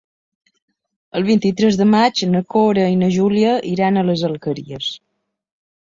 El 1.19 1.27
vint-i-tres 1.27 1.77
de 1.81 1.87
maig 1.91 2.23
na 2.37 2.43
Cora 2.55 2.89
i 2.95 2.97
na 3.03 3.13
Júlia 3.19 3.55
iran 3.75 4.03
a 4.03 4.05
les 4.11 4.29
Alqueries. 4.31 4.93